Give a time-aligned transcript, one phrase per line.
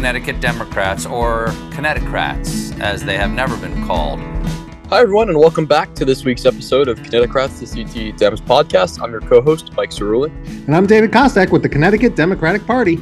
[0.00, 4.18] Connecticut Democrats, or Connecticrats, as they have never been called.
[4.88, 8.98] Hi, everyone, and welcome back to this week's episode of Connecticrats, the CT Dems podcast.
[9.02, 10.30] I'm your co host, Mike Cerulli.
[10.66, 12.96] And I'm David Kostak with the Connecticut Democratic Party.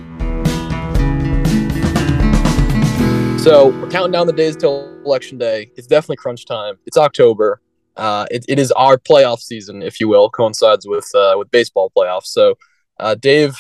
[3.39, 5.71] So, we're counting down the days till election day.
[5.77, 6.79] It's definitely crunch time.
[6.85, 7.61] It's October.
[7.97, 11.93] Uh, it, it is our playoff season, if you will, coincides with uh, with baseball
[11.97, 12.27] playoffs.
[12.27, 12.57] So,
[12.99, 13.57] uh, Dave,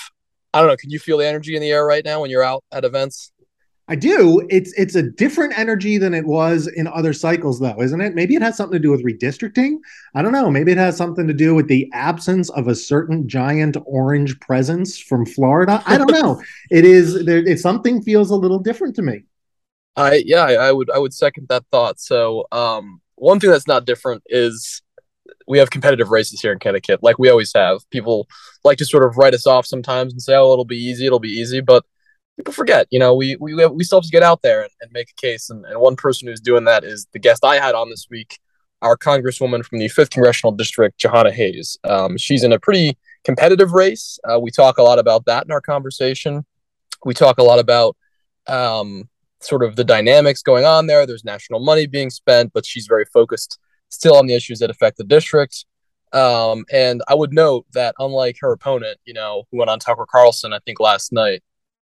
[0.53, 0.77] I don't know.
[0.77, 3.33] Can you feel the energy in the air right now when you're out at events?
[3.91, 4.47] I do.
[4.51, 8.15] It's it's a different energy than it was in other cycles, though, isn't it?
[8.15, 9.77] Maybe it has something to do with redistricting.
[10.15, 10.51] I don't know.
[10.51, 14.99] Maybe it has something to do with the absence of a certain giant orange presence
[14.99, 15.83] from Florida.
[15.87, 16.43] I don't know.
[16.71, 17.25] it is.
[17.25, 19.25] There, it, something feels a little different to me.
[19.97, 21.99] I yeah, I, I would I would second that thought.
[21.99, 24.83] So, um, one thing that's not different is
[25.49, 27.79] we have competitive races here in Connecticut, like we always have.
[27.91, 28.29] People
[28.65, 31.19] like to sort of write us off sometimes and say, "Oh, it'll be easy, it'll
[31.19, 31.85] be easy," but
[32.37, 34.93] people forget, you know, we we we still have to get out there and, and
[34.93, 35.51] make a case.
[35.51, 38.39] And, and one person who's doing that is the guest I had on this week,
[38.83, 41.79] our Congresswoman from the Fifth Congressional District, Jahana Hayes.
[41.85, 44.19] Um, she's in a pretty competitive race.
[44.25, 46.47] Uh, we talk a lot about that in our conversation.
[47.05, 47.97] We talk a lot about
[48.47, 49.09] um,
[49.41, 51.07] sort of the dynamics going on there.
[51.07, 54.99] There's national money being spent, but she's very focused still on the issues that affect
[54.99, 55.65] the district.
[56.13, 60.07] Um, and I would note that unlike her opponent, you know, who went on Tucker
[60.09, 61.43] Carlson, I think last night,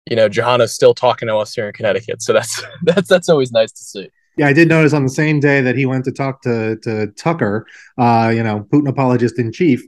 [0.08, 2.22] you know, Jahana's still talking to us here in Connecticut.
[2.22, 4.10] So that's that's that's always nice to see.
[4.36, 7.08] Yeah, I did notice on the same day that he went to talk to to
[7.08, 7.66] Tucker,
[7.98, 9.82] uh, you know, Putin apologist in chief.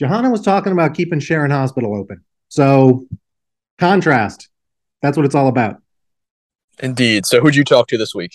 [0.00, 2.22] Jahana was talking about keeping Sharon Hospital open.
[2.48, 3.06] So
[3.78, 4.48] contrast.
[5.02, 5.82] That's what it's all about.
[6.80, 7.26] Indeed.
[7.26, 8.32] So who'd you talk to this week?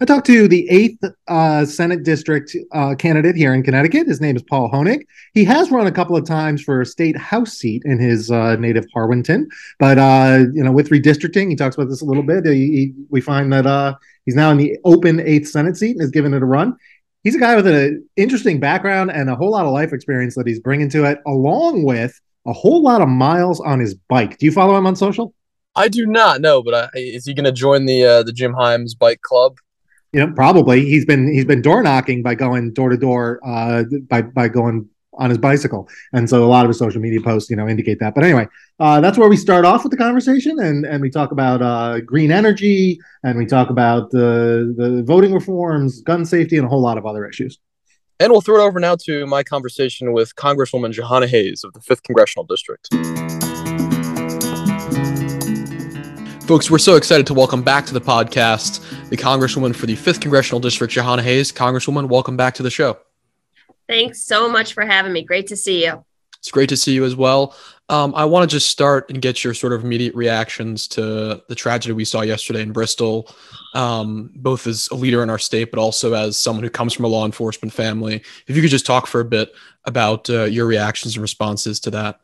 [0.00, 4.08] I talked to the eighth uh, Senate district uh, candidate here in Connecticut.
[4.08, 5.06] His name is Paul Honig.
[5.34, 8.56] He has run a couple of times for a state house seat in his uh,
[8.56, 9.46] native Harwinton,
[9.78, 12.44] but uh, you know, with redistricting, he talks about this a little bit.
[12.44, 16.02] He, he, we find that uh, he's now in the open eighth Senate seat and
[16.02, 16.76] is giving it a run.
[17.22, 20.46] He's a guy with an interesting background and a whole lot of life experience that
[20.46, 24.38] he's bringing to it, along with a whole lot of miles on his bike.
[24.38, 25.32] Do you follow him on social?
[25.76, 28.52] I do not know, but I, is he going to join the uh, the Jim
[28.52, 29.56] Himes Bike Club?
[30.14, 33.82] You know, probably he's been he's been door knocking by going door to door uh,
[34.08, 37.50] by by going on his bicycle, and so a lot of his social media posts,
[37.50, 38.14] you know, indicate that.
[38.14, 38.46] But anyway,
[38.78, 41.98] uh, that's where we start off with the conversation, and and we talk about uh,
[41.98, 46.82] green energy, and we talk about the the voting reforms, gun safety, and a whole
[46.82, 47.58] lot of other issues.
[48.20, 51.80] And we'll throw it over now to my conversation with Congresswoman Jahana Hayes of the
[51.80, 52.88] Fifth Congressional District.
[56.46, 60.20] Folks, we're so excited to welcome back to the podcast the Congresswoman for the 5th
[60.20, 61.50] Congressional District, Jahana Hayes.
[61.50, 62.98] Congresswoman, welcome back to the show.
[63.88, 65.22] Thanks so much for having me.
[65.22, 66.04] Great to see you.
[66.36, 67.56] It's great to see you as well.
[67.88, 71.54] Um, I want to just start and get your sort of immediate reactions to the
[71.54, 73.34] tragedy we saw yesterday in Bristol,
[73.74, 77.06] um, both as a leader in our state, but also as someone who comes from
[77.06, 78.22] a law enforcement family.
[78.46, 79.54] If you could just talk for a bit
[79.86, 82.20] about uh, your reactions and responses to that.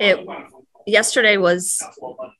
[0.00, 0.26] It
[0.88, 1.82] yesterday was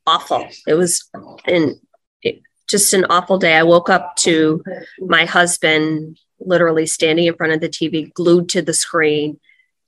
[0.06, 0.46] awful.
[0.66, 1.08] It was
[1.46, 1.80] in
[2.22, 3.56] it, just an awful day.
[3.56, 4.62] I woke up to
[4.98, 9.38] my husband literally standing in front of the TV, glued to the screen,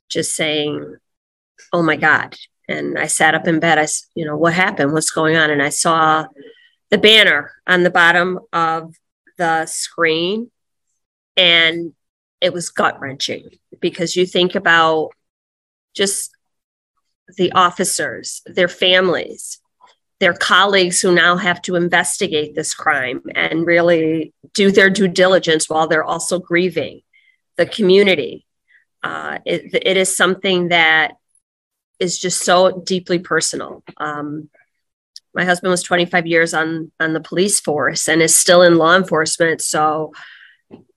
[0.09, 0.97] just saying,
[1.72, 2.37] "Oh my God!"
[2.69, 3.78] And I sat up in bed.
[3.78, 4.93] I, you know, what happened?
[4.93, 5.50] What's going on?
[5.50, 6.26] And I saw
[6.91, 8.94] the banner on the bottom of
[9.38, 10.50] the screen,
[11.37, 11.94] and
[12.41, 13.50] it was gut wrenching
[13.81, 15.10] because you think about
[15.94, 16.31] just
[17.37, 19.61] the officers, their families,
[20.21, 25.69] their colleagues who now have to investigate this crime and really do their due diligence
[25.69, 27.01] while they're also grieving
[27.57, 28.47] the community.
[29.03, 31.13] Uh, it, it is something that
[31.99, 33.83] is just so deeply personal.
[33.97, 34.51] Um,
[35.35, 38.97] my husband was 25 years on on the police force and is still in law
[38.97, 39.62] enforcement.
[39.62, 40.12] So,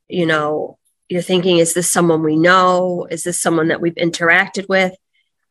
[0.08, 3.08] you know, you're thinking, is this someone we know?
[3.12, 4.94] Is this someone that we've interacted with?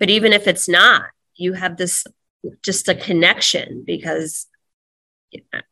[0.02, 1.04] But even if it's not,
[1.36, 2.04] you have this
[2.60, 4.48] just a connection because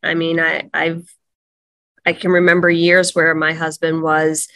[0.01, 1.13] I mean, I, I've
[2.05, 4.47] I can remember years where my husband was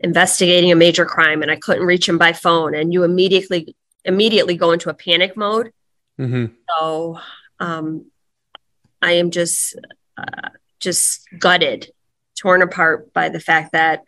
[0.00, 3.74] investigating a major crime and I couldn't reach him by phone, and you immediately
[4.04, 5.72] immediately go into a panic mode.
[6.20, 6.52] Mm-hmm.
[6.68, 7.18] So
[7.58, 8.10] um,
[9.00, 9.78] I am just
[10.18, 11.90] uh, just gutted,
[12.38, 14.02] torn apart by the fact that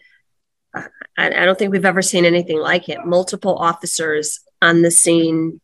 [0.74, 0.82] uh,
[1.16, 3.06] I, I, don't think we've ever seen anything like it.
[3.06, 5.60] Multiple officers on the scene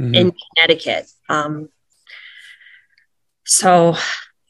[0.00, 0.14] mm-hmm.
[0.14, 1.10] in Connecticut.
[1.28, 1.68] Um,
[3.44, 3.94] so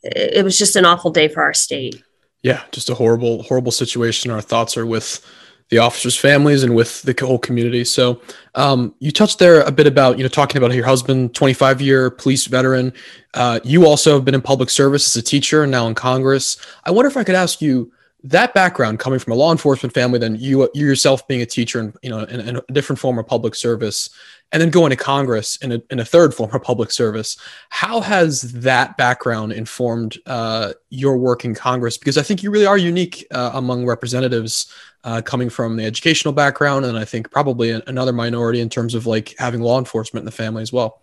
[0.03, 2.03] it, it was just an awful day for our state.
[2.43, 4.31] Yeah, just a horrible, horrible situation.
[4.31, 5.25] Our thoughts are with
[5.69, 7.85] the officers' families and with the whole community.
[7.85, 8.21] So
[8.55, 12.11] um, you touched there a bit about you know talking about your husband, 25 year
[12.11, 12.93] police veteran.
[13.35, 16.57] Uh, you also have been in public service as a teacher and now in Congress.
[16.85, 17.93] I wonder if I could ask you
[18.23, 21.81] that background coming from a law enforcement family, then you, you yourself being a teacher
[21.81, 24.11] and you know in, in, a different form of public service,
[24.53, 27.37] and then going to Congress in a, in a third form of public service.
[27.71, 31.97] How has that background informed uh, your work in Congress?
[31.97, 34.73] Because I think you really are unique uh, among representatives
[35.05, 39.07] uh, coming from the educational background, and I think probably another minority in terms of
[39.07, 41.01] like having law enforcement in the family as well.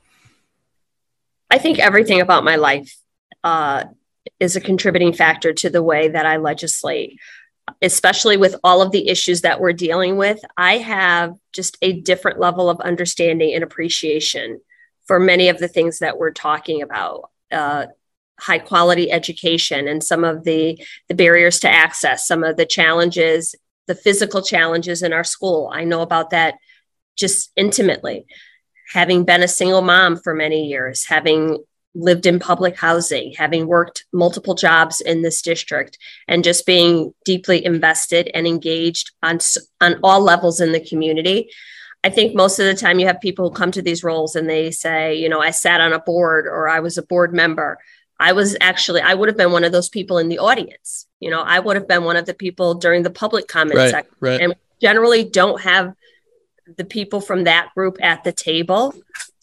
[1.50, 2.96] I think everything about my life
[3.44, 3.86] uh,
[4.40, 7.20] is a contributing factor to the way that I legislate,
[7.82, 10.40] especially with all of the issues that we're dealing with.
[10.56, 14.62] I have just a different level of understanding and appreciation
[15.06, 17.30] for many of the things that we're talking about.
[17.52, 17.88] Uh,
[18.40, 23.56] high quality education and some of the the barriers to access some of the challenges
[23.88, 26.56] the physical challenges in our school i know about that
[27.16, 28.26] just intimately
[28.94, 31.58] having been a single mom for many years having
[31.98, 35.98] lived in public housing, having worked multiple jobs in this district,
[36.28, 39.40] and just being deeply invested and engaged on,
[39.82, 41.50] on all levels in the community.
[42.04, 44.48] I think most of the time you have people who come to these roles and
[44.48, 47.80] they say, you know, I sat on a board or I was a board member.
[48.20, 51.08] I was actually, I would have been one of those people in the audience.
[51.20, 53.92] You know, I would have been one of the people during the public comment right,
[53.92, 54.16] section.
[54.20, 54.42] Right.
[54.42, 55.94] And generally don't have
[56.78, 58.94] the people from that group at the table.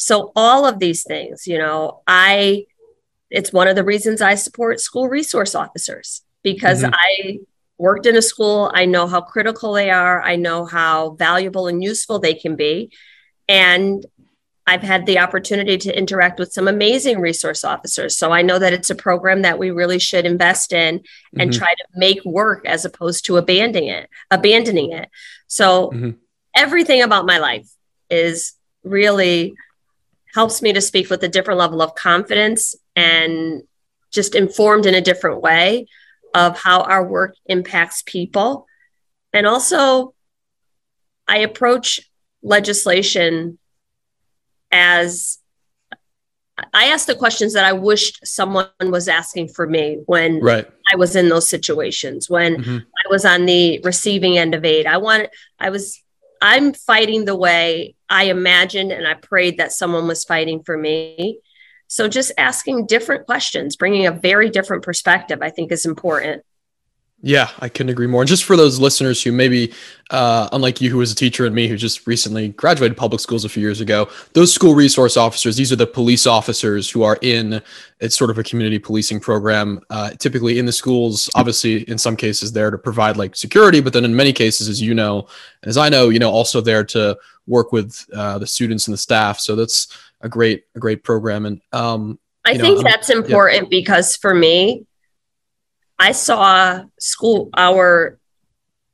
[0.05, 2.67] So all of these things, you know, I
[3.31, 6.95] it's one of the reasons I support school resource officers because mm-hmm.
[6.95, 7.39] I
[7.79, 11.83] worked in a school, I know how critical they are, I know how valuable and
[11.83, 12.93] useful they can be.
[13.49, 14.07] And
[14.67, 18.17] I've had the opportunity to interact with some amazing resource officers.
[18.17, 21.03] So I know that it's a program that we really should invest in
[21.39, 21.59] and mm-hmm.
[21.59, 25.11] try to make work as opposed to abandoning it, abandoning it.
[25.49, 26.11] So mm-hmm
[26.55, 27.69] everything about my life
[28.09, 29.55] is really
[30.35, 33.63] helps me to speak with a different level of confidence and
[34.11, 35.87] just informed in a different way
[36.35, 38.67] of how our work impacts people.
[39.33, 40.15] And also,
[41.27, 42.01] I approach
[42.43, 43.59] legislation
[44.71, 45.39] as
[46.73, 50.67] I ask the questions that I wished someone was asking for me when right.
[50.93, 52.77] I was in those situations, when mm-hmm.
[52.79, 54.87] I was on the receiving end of aid.
[54.87, 55.29] I want
[55.59, 56.01] I was
[56.47, 61.39] I'm fighting the way I imagined and I prayed that someone was fighting for me.
[61.89, 66.43] So just asking different questions, bringing a very different perspective, I think is important.
[67.27, 68.21] Yeah, I couldn't agree more.
[68.21, 69.73] And just for those listeners who maybe,
[70.11, 73.47] uh, unlike you, who was a teacher and me, who just recently graduated public schools
[73.47, 77.17] a few years ago, those school resource officers, these are the police officers who are
[77.23, 77.63] in
[77.99, 81.31] it's sort of a community policing program, uh, typically in the schools.
[81.35, 84.83] Obviously, in some cases, there to provide like security, but then in many cases, as
[84.83, 85.27] you know,
[85.63, 87.17] as I know, you know, also there to
[87.47, 89.41] work with uh, the students and the staff.
[89.41, 89.89] So that's
[90.21, 91.47] a great, a great program.
[91.47, 93.79] And um, I think know, that's important yeah.
[93.81, 94.85] because for me,
[96.05, 98.19] I saw school our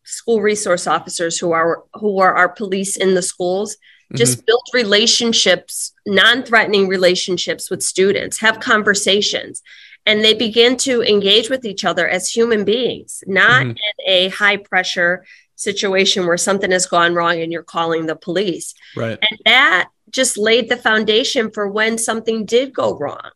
[0.05, 3.77] school resource officers who are who are our police in the schools
[4.15, 4.45] just mm-hmm.
[4.47, 9.61] build relationships non-threatening relationships with students have conversations
[10.07, 13.71] and they begin to engage with each other as human beings not mm-hmm.
[13.71, 15.25] in a high pressure
[15.57, 20.39] situation where something has gone wrong and you're calling the police right and that just
[20.39, 23.31] laid the foundation for when something did go wrong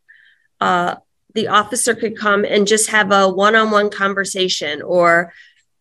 [0.61, 0.95] uh,
[1.35, 5.33] the officer could come and just have a one-on-one conversation or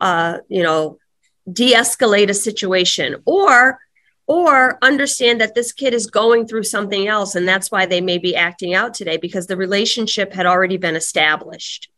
[0.02, 0.98] uh, you know
[1.52, 3.80] de-escalate a situation or
[4.26, 8.18] or understand that this kid is going through something else and that's why they may
[8.18, 11.90] be acting out today because the relationship had already been established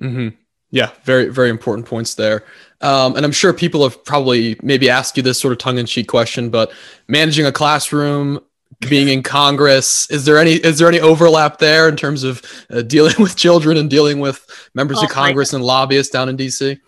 [0.00, 0.28] mm-hmm.
[0.70, 2.42] yeah very very important points there
[2.80, 6.50] um, and i'm sure people have probably maybe asked you this sort of tongue-in-cheek question
[6.50, 6.72] but
[7.06, 8.40] managing a classroom
[8.78, 10.10] being in Congress.
[10.10, 13.76] Is there any is there any overlap there in terms of uh, dealing with children
[13.76, 16.78] and dealing with members oh, of Congress and lobbyists down in DC?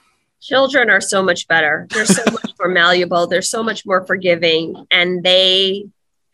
[0.41, 1.87] Children are so much better.
[1.91, 3.27] They're so much more malleable.
[3.27, 5.87] They're so much more forgiving, and they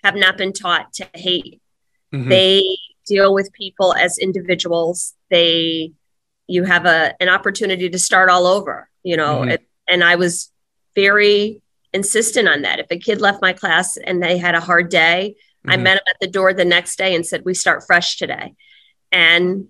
[0.03, 1.61] have not been taught to hate.
[2.13, 2.29] Mm-hmm.
[2.29, 2.77] They
[3.07, 5.15] deal with people as individuals.
[5.31, 5.93] They
[6.47, 8.89] you have a an opportunity to start all over.
[9.03, 9.51] You know, mm-hmm.
[9.51, 10.51] it, and I was
[10.95, 12.79] very insistent on that.
[12.79, 15.71] If a kid left my class and they had a hard day, mm-hmm.
[15.71, 18.55] I met them at the door the next day and said, We start fresh today.
[19.11, 19.69] And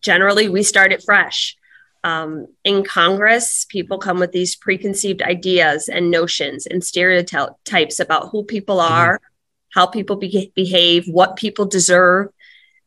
[0.00, 1.56] generally, we start it fresh.
[2.04, 8.44] Um, in Congress, people come with these preconceived ideas and notions and stereotypes about who
[8.44, 8.92] people mm-hmm.
[8.92, 9.78] are, mm-hmm.
[9.78, 12.28] how people be- behave, what people deserve,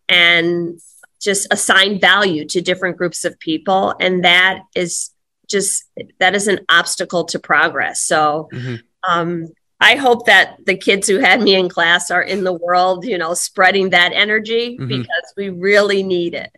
[0.07, 0.79] and
[1.21, 3.93] just assign value to different groups of people.
[3.99, 5.11] And that is
[5.47, 5.83] just
[6.19, 8.01] that is an obstacle to progress.
[8.01, 8.75] So mm-hmm.
[9.07, 9.47] um,
[9.79, 13.17] I hope that the kids who had me in class are in the world, you
[13.17, 14.87] know, spreading that energy mm-hmm.
[14.87, 16.55] because we really need it.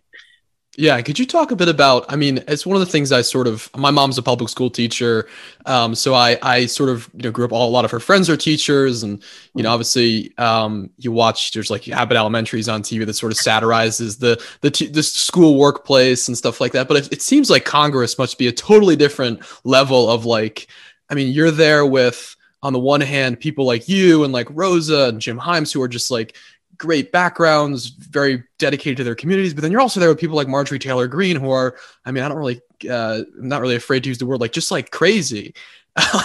[0.76, 2.04] Yeah, could you talk a bit about?
[2.08, 3.70] I mean, it's one of the things I sort of.
[3.76, 5.28] My mom's a public school teacher,
[5.66, 7.52] um, so I I sort of you know grew up.
[7.52, 9.22] All, a lot of her friends are teachers, and
[9.54, 13.38] you know, obviously, um, you watch there's like Abbott Elementary's on TV that sort of
[13.38, 16.88] satirizes the the t- the school workplace and stuff like that.
[16.88, 20.66] But it, it seems like Congress must be a totally different level of like.
[21.08, 25.08] I mean, you're there with on the one hand people like you and like Rosa
[25.10, 26.34] and Jim Himes who are just like
[26.78, 29.54] great backgrounds, very dedicated to their communities.
[29.54, 32.24] But then you're also there with people like Marjorie Taylor Greene, who are, I mean,
[32.24, 34.90] I don't really, uh, I'm not really afraid to use the word like just like
[34.90, 35.54] crazy.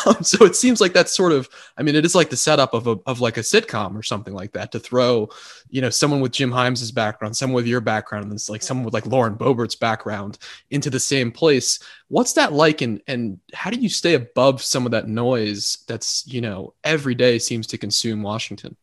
[0.05, 2.73] Um, so it seems like that's sort of, I mean, it is like the setup
[2.73, 5.29] of a, of like a sitcom or something like that to throw,
[5.69, 8.85] you know, someone with Jim Himes's background, someone with your background, and it's like someone
[8.85, 10.39] with like Lauren Boebert's background
[10.71, 11.79] into the same place.
[12.07, 12.81] What's that like?
[12.81, 17.13] And, and how do you stay above some of that noise that's, you know, every
[17.13, 18.75] day seems to consume Washington?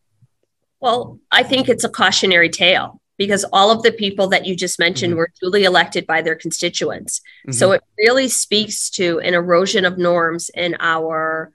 [0.86, 4.78] Well, I think it's a cautionary tale because all of the people that you just
[4.78, 5.18] mentioned mm-hmm.
[5.18, 7.22] were duly elected by their constituents.
[7.40, 7.54] Mm-hmm.
[7.54, 11.50] So it really speaks to an erosion of norms in our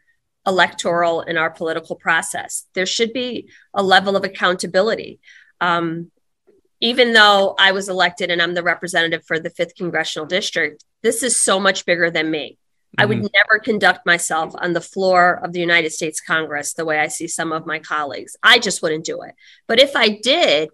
[0.46, 2.66] electoral and our political process.
[2.74, 5.22] There should be a level of accountability.
[5.62, 6.12] Um,
[6.82, 11.24] even though I was elected and I'm the representative for the fifth congressional district, this
[11.24, 12.58] is so much bigger than me.
[12.98, 13.28] I would mm-hmm.
[13.34, 17.28] never conduct myself on the floor of the United States Congress the way I see
[17.28, 18.36] some of my colleagues.
[18.44, 19.34] I just wouldn't do it.
[19.68, 20.70] But if I did,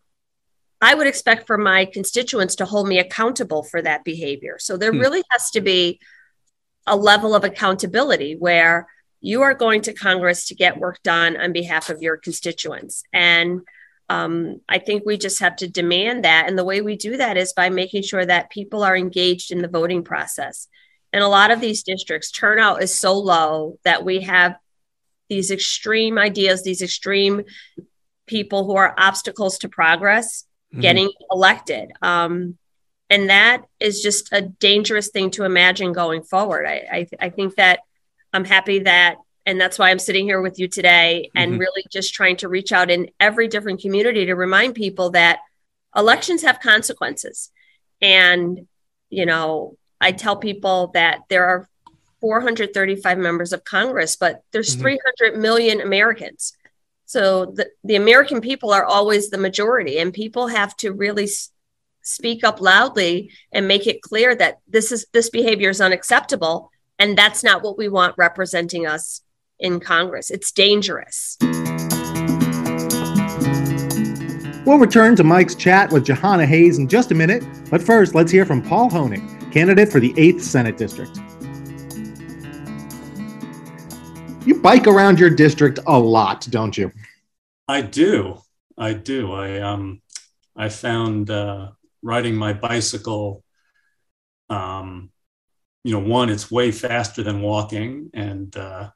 [0.82, 4.58] I would expect for my constituents to hold me accountable for that behavior.
[4.60, 5.00] So there hmm.
[5.00, 6.00] really has to be
[6.88, 8.88] a level of accountability where
[9.20, 13.04] you are going to Congress to get work done on behalf of your constituents.
[13.14, 13.62] And
[14.10, 16.46] um, I think we just have to demand that.
[16.48, 19.62] And the way we do that is by making sure that people are engaged in
[19.62, 20.68] the voting process
[21.14, 24.58] in a lot of these districts, turnout is so low that we have
[25.30, 27.44] these extreme ideas, these extreme
[28.26, 30.82] people who are obstacles to progress mm-hmm.
[30.82, 31.92] getting elected.
[32.02, 32.58] Um,
[33.10, 36.66] and that is just a dangerous thing to imagine going forward.
[36.66, 37.80] I, I, I, think that
[38.34, 41.62] I'm happy that, and that's why I'm sitting here with you today and mm-hmm.
[41.62, 45.40] really just trying to reach out in every different community to remind people that
[45.96, 47.50] elections have consequences.
[48.02, 48.68] And,
[49.10, 51.68] you know, I tell people that there are
[52.22, 54.98] 435 members of Congress, but there's mm-hmm.
[55.20, 56.54] 300 million Americans.
[57.06, 61.52] So the, the American people are always the majority, and people have to really s-
[62.02, 67.18] speak up loudly and make it clear that this is this behavior is unacceptable, and
[67.18, 69.22] that's not what we want representing us
[69.60, 70.30] in Congress.
[70.30, 71.38] It's dangerous.
[74.66, 78.32] We'll return to Mike's chat with Jahana Hayes in just a minute, but first, let's
[78.32, 81.18] hear from Paul Honig candidate for the 8th Senate District.
[84.46, 86.92] You bike around your district a lot, don't you?
[87.68, 88.40] I do.
[88.78, 89.34] I do.
[89.34, 90.04] I um
[90.56, 91.72] I found uh,
[92.04, 93.44] riding my bicycle
[94.50, 95.12] um
[95.84, 98.90] you know one it's way faster than walking and uh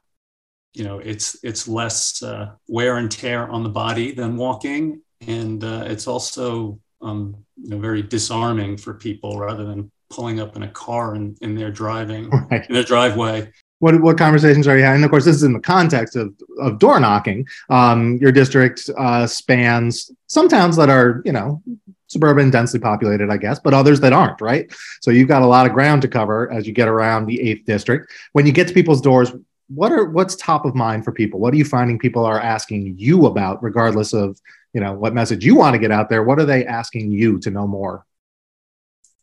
[0.72, 5.62] you know it's it's less uh, wear and tear on the body than walking and
[5.62, 10.62] uh, it's also um, you know very disarming for people rather than pulling up in
[10.62, 12.66] a car and, and they're driving right.
[12.68, 13.50] in their driveway.
[13.78, 14.96] What, what conversations are you having?
[14.96, 17.48] And of course, this is in the context of, of door knocking.
[17.68, 21.62] Um, your district uh, spans some towns that are, you know,
[22.06, 24.70] suburban, densely populated, I guess, but others that aren't, right?
[25.00, 27.64] So you've got a lot of ground to cover as you get around the eighth
[27.64, 28.12] district.
[28.32, 29.32] When you get to people's doors,
[29.68, 31.40] what are what's top of mind for people?
[31.40, 34.38] What are you finding people are asking you about, regardless of
[34.74, 36.22] you know what message you want to get out there?
[36.22, 38.04] What are they asking you to know more?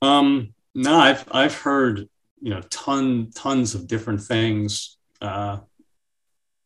[0.02, 2.08] Um, no, I've I've heard
[2.42, 4.98] you know ton tons of different things.
[5.22, 5.60] Uh,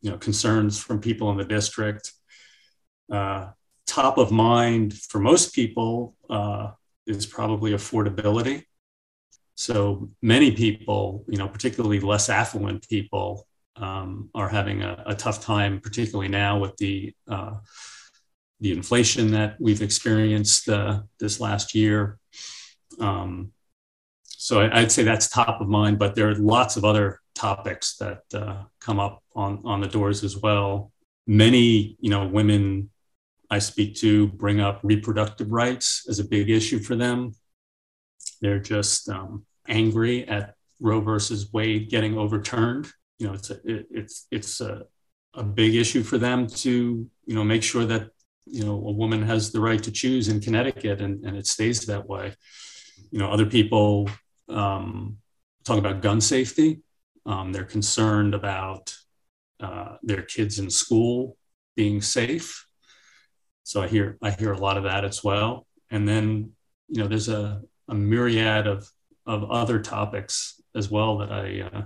[0.02, 2.12] you know, concerns from people in the district.
[3.12, 3.48] Uh,
[3.88, 6.72] top of mind for most people uh,
[7.08, 8.64] is probably affordability.
[9.56, 15.42] So many people, you know, particularly less affluent people, um, are having a, a, tough
[15.42, 17.56] time, particularly now with the uh,
[18.60, 22.20] the inflation that we've experienced uh, this last year.
[23.00, 23.54] Um,
[24.44, 28.24] so I'd say that's top of mind, but there are lots of other topics that
[28.34, 30.92] uh, come up on, on the doors as well.
[31.26, 32.90] Many, you know, women
[33.50, 37.32] I speak to bring up reproductive rights as a big issue for them.
[38.42, 42.92] They're just um, angry at Roe versus Wade getting overturned.
[43.20, 44.84] You know, it's a, it, it's it's a,
[45.36, 48.10] a big issue for them to you know make sure that
[48.46, 51.86] you know a woman has the right to choose in Connecticut and, and it stays
[51.86, 52.36] that way.
[53.10, 54.10] You know, other people
[54.50, 55.18] um,
[55.64, 56.82] talk about gun safety.
[57.26, 58.96] Um, they're concerned about
[59.60, 61.38] uh, their kids in school
[61.76, 62.68] being safe.
[63.64, 65.66] So I hear I hear a lot of that as well.
[65.90, 66.52] And then
[66.90, 68.90] you know there's a, a myriad of
[69.26, 71.84] of other topics as well that I uh,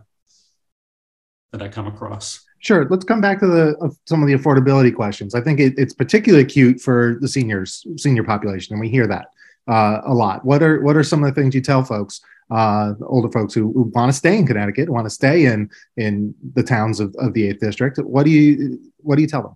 [1.51, 2.43] that I come across.
[2.59, 2.87] Sure.
[2.89, 5.35] Let's come back to the uh, some of the affordability questions.
[5.35, 9.27] I think it, it's particularly acute for the seniors, senior population, and we hear that
[9.67, 10.45] uh, a lot.
[10.45, 12.21] What are what are some of the things you tell folks,
[12.51, 16.33] uh, older folks who, who want to stay in Connecticut, want to stay in in
[16.53, 17.97] the towns of, of the eighth district?
[17.99, 19.55] What do you what do you tell them?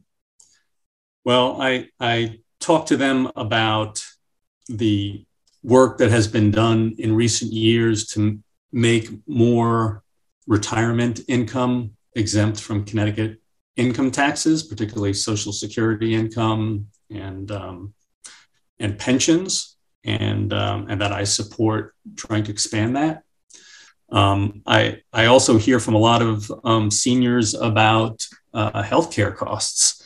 [1.24, 4.04] Well, I I talk to them about
[4.68, 5.26] the
[5.64, 8.40] work that has been done in recent years to
[8.72, 10.04] make more
[10.48, 13.40] retirement income exempt from Connecticut
[13.76, 17.94] income taxes, particularly Social Security income and um,
[18.80, 23.24] and pensions, and um, and that I support trying to expand that.
[24.12, 30.04] Um, I I also hear from a lot of um, seniors about uh, healthcare costs,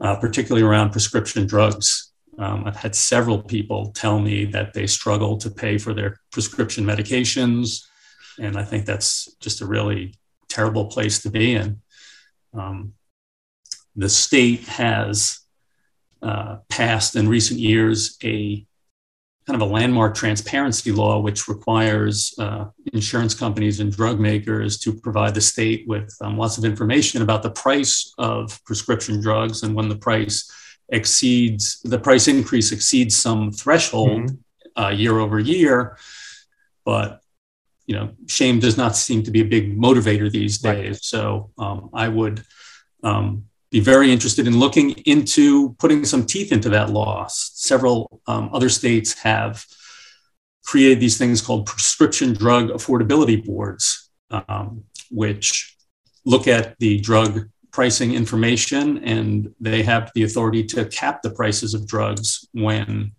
[0.00, 2.12] uh, particularly around prescription drugs.
[2.38, 6.84] Um, I've had several people tell me that they struggle to pay for their prescription
[6.84, 7.84] medications,
[8.38, 10.14] and I think that's just a really
[10.48, 11.80] terrible place to be in.
[12.54, 12.94] Um,
[13.96, 15.40] the state has
[16.22, 18.67] uh, passed in recent years a
[19.48, 24.92] kind of a landmark transparency law, which requires uh, insurance companies and drug makers to
[24.92, 29.74] provide the state with um, lots of information about the price of prescription drugs and
[29.74, 30.52] when the price
[30.90, 34.82] exceeds the price increase exceeds some threshold mm-hmm.
[34.82, 35.96] uh, year over year.
[36.84, 37.22] But
[37.86, 40.86] you know, shame does not seem to be a big motivator these days.
[40.86, 40.96] Right.
[40.96, 42.44] So um, I would
[43.02, 47.26] um, be very interested in looking into putting some teeth into that law.
[47.28, 49.64] Several um, other states have
[50.64, 55.76] created these things called prescription drug affordability boards, um, which
[56.24, 61.74] look at the drug pricing information and they have the authority to cap the prices
[61.74, 63.12] of drugs when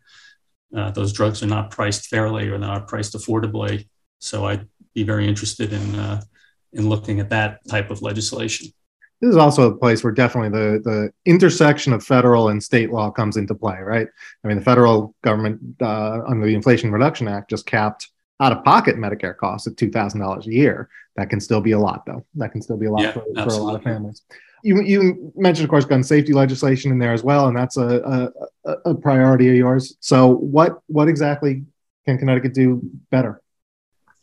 [0.76, 3.88] uh, those drugs are not priced fairly or not priced affordably.
[4.20, 6.22] So I'd be very interested in uh,
[6.74, 8.68] in looking at that type of legislation.
[9.22, 13.12] This is also a place where definitely the the intersection of federal and state law
[13.12, 14.08] comes into play, right?
[14.44, 18.64] I mean, the federal government uh, under the Inflation Reduction Act just capped out of
[18.64, 20.90] pocket Medicare costs at two thousand dollars a year.
[21.16, 22.26] That can still be a lot, though.
[22.36, 24.22] That can still be a lot yeah, for, for, a lot of families.
[24.64, 28.32] You, you mentioned, of course, gun safety legislation in there as well, and that's a,
[28.66, 29.96] a, a priority of yours.
[30.00, 31.64] So, what what exactly
[32.06, 33.42] can Connecticut do better?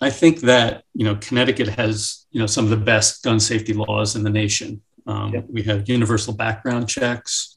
[0.00, 3.72] I think that you know Connecticut has you know some of the best gun safety
[3.72, 4.82] laws in the nation.
[5.06, 5.46] Um, yep.
[5.48, 7.56] We have universal background checks.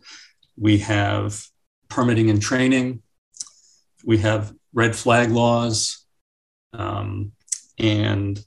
[0.57, 1.43] We have
[1.89, 3.01] permitting and training.
[4.05, 6.05] We have red flag laws,
[6.73, 7.31] um,
[7.77, 8.39] and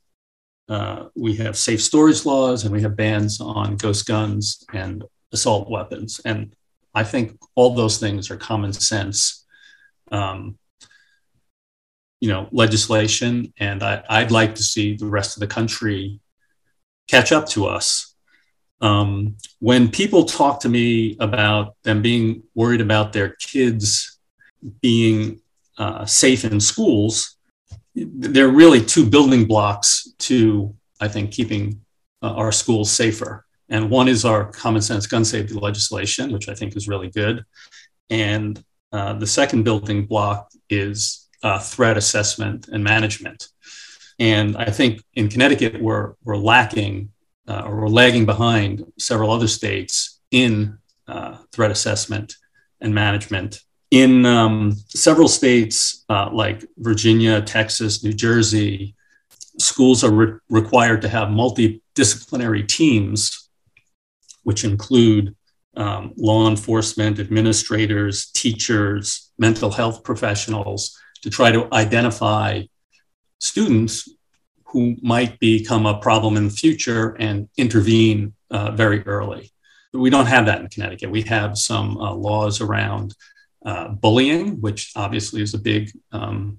[0.68, 5.68] uh, we have safe storage laws, and we have bans on ghost guns and assault
[5.68, 6.20] weapons.
[6.24, 6.54] And
[6.94, 9.44] I think all those things are common sense.
[10.10, 10.58] Um,
[12.22, 16.20] you know legislation and I, would like to see the rest of the country
[17.08, 18.11] catch up to us
[18.82, 24.18] um, when people talk to me about them being worried about their kids
[24.80, 25.40] being
[25.78, 27.36] uh, safe in schools
[27.94, 31.80] there are really two building blocks to i think keeping
[32.22, 36.54] uh, our schools safer and one is our common sense gun safety legislation which i
[36.54, 37.44] think is really good
[38.10, 43.48] and uh, the second building block is uh, threat assessment and management.
[44.18, 47.10] And I think in Connecticut, we're, we're lacking
[47.48, 50.78] uh, or lagging behind several other states in
[51.08, 52.36] uh, threat assessment
[52.80, 53.60] and management.
[53.90, 58.94] In um, several states uh, like Virginia, Texas, New Jersey,
[59.58, 63.50] schools are re- required to have multidisciplinary teams,
[64.44, 65.36] which include
[65.76, 72.62] um, law enforcement, administrators, teachers, mental health professionals, to try to identify
[73.38, 74.08] students
[74.72, 79.52] who might become a problem in the future and intervene uh, very early.
[79.92, 81.10] We don't have that in Connecticut.
[81.10, 83.14] We have some uh, laws around
[83.64, 86.58] uh, bullying, which obviously is a big, um,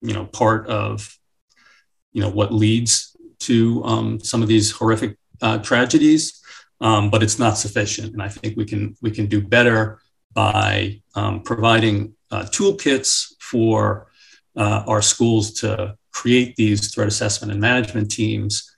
[0.00, 1.16] you know, part of,
[2.12, 6.40] you know, what leads to um, some of these horrific uh, tragedies.
[6.80, 10.00] Um, but it's not sufficient, and I think we can we can do better
[10.34, 14.08] by um, providing uh, toolkits for
[14.56, 18.70] uh, our schools to create these threat assessment and management teams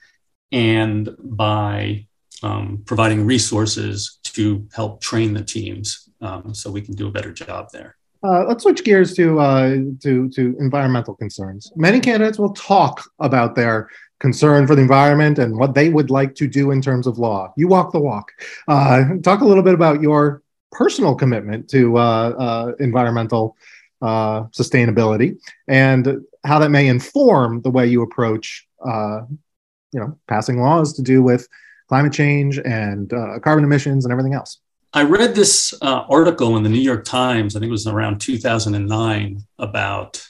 [0.52, 2.06] and by
[2.42, 7.32] um, providing resources to help train the teams um, so we can do a better
[7.32, 7.96] job there.
[8.22, 11.70] Uh, let's switch gears to uh, to to environmental concerns.
[11.76, 16.34] Many candidates will talk about their concern for the environment and what they would like
[16.36, 17.52] to do in terms of law.
[17.56, 18.32] You walk the walk.
[18.66, 20.42] Uh, talk a little bit about your
[20.72, 23.56] personal commitment to uh, uh, environmental
[24.02, 30.92] uh, sustainability and how that may inform the way you approach, you know, passing laws
[30.94, 31.48] to do with
[31.88, 33.10] climate change and
[33.42, 34.60] carbon emissions and everything else.
[34.96, 38.20] I read this uh, article in the New York Times, I think it was around
[38.20, 40.24] 2009, about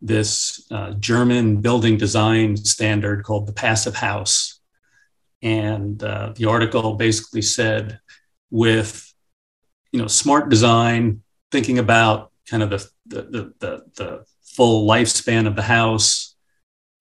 [0.00, 4.58] this uh, German building design standard called the Passive House.
[5.42, 8.00] And uh, the article basically said,
[8.50, 9.12] with
[9.92, 15.54] you know smart design, thinking about kind of the, the, the, the, full lifespan of
[15.54, 16.34] the house,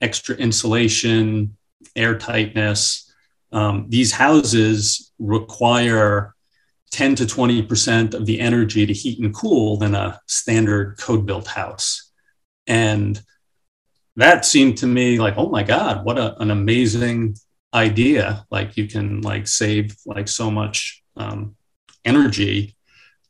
[0.01, 1.57] extra insulation,
[1.97, 3.09] airtightness,
[3.51, 6.35] um, these houses require
[6.91, 11.47] 10 to 20% of the energy to heat and cool than a standard code built
[11.47, 12.11] house.
[12.67, 13.19] And
[14.15, 17.35] that seemed to me like, oh my God, what a, an amazing
[17.73, 18.45] idea.
[18.51, 21.55] Like you can like save like so much um,
[22.05, 22.75] energy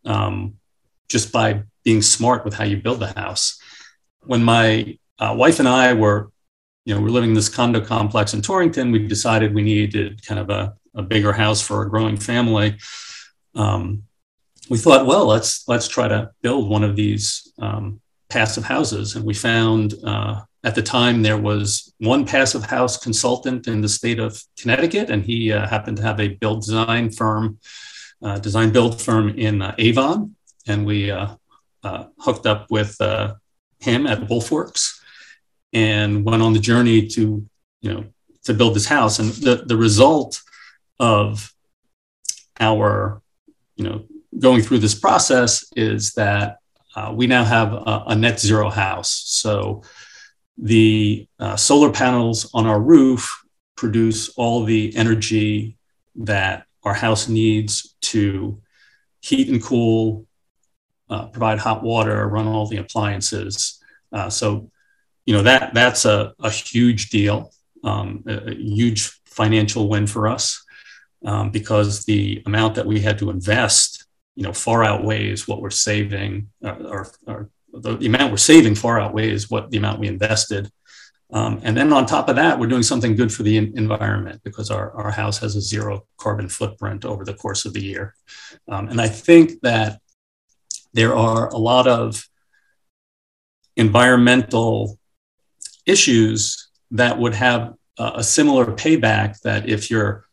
[0.06, 0.56] um,
[1.08, 3.60] just by being smart with how you build the house.
[4.26, 6.32] When my uh, wife and I were,
[6.86, 10.40] you know, we're living in this condo complex in Torrington, we decided we needed kind
[10.40, 12.78] of a, a bigger house for a growing family.
[13.56, 14.04] Um,
[14.70, 19.26] we thought, well, let's let's try to build one of these um, passive houses, and
[19.26, 24.20] we found uh, at the time there was one passive house consultant in the state
[24.20, 27.60] of Connecticut, and he uh, happened to have a build design firm,
[28.22, 30.36] uh, design build firm in uh, Avon,
[30.68, 31.12] and we
[31.84, 32.98] uh, uh, hooked up with
[33.80, 35.00] him at Wolfworks,
[35.74, 37.46] and went on the journey to
[37.82, 38.06] you know
[38.44, 40.42] to build this house, and the the result
[41.00, 41.54] of
[42.60, 43.22] our
[43.80, 44.04] you know,
[44.38, 46.58] going through this process is that
[46.96, 49.24] uh, we now have a, a, net zero house.
[49.28, 49.84] So
[50.58, 53.42] the uh, solar panels on our roof
[53.78, 55.78] produce all the energy
[56.16, 58.62] that our house needs to
[59.22, 60.28] heat and cool,
[61.10, 63.82] uh, provide hot water, run all the appliances.
[64.12, 64.70] Uh, so,
[65.26, 67.52] you know, that that's a, a huge deal,
[67.84, 70.64] um, a, a huge financial win for us
[71.26, 75.70] um, because the amount that we had to invest, you know, far outweighs what we're
[75.70, 80.08] saving, uh, or, or the, the, amount we're saving far outweighs what the amount we
[80.08, 80.70] invested.
[81.32, 84.72] Um, and then on top of that, we're doing something good for the environment because
[84.72, 88.16] our, our house has a zero carbon footprint over the course of the year.
[88.68, 90.02] Um, and I think that
[90.94, 92.28] there are a lot of
[93.76, 95.00] environmental
[95.86, 100.26] issues that would have a, similar payback that if you're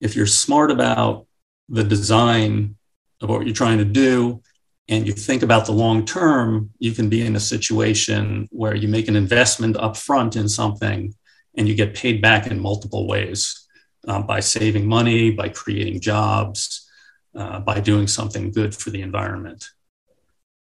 [0.00, 1.26] if you're smart about
[1.68, 2.76] the design
[3.20, 4.42] of what you're trying to do
[4.88, 8.88] and you think about the long term, you can be in a situation where you
[8.88, 11.14] make an investment up front in something
[11.56, 13.66] and you get paid back in multiple ways
[14.08, 16.90] um, by saving money, by creating jobs,
[17.34, 19.70] uh, by doing something good for the environment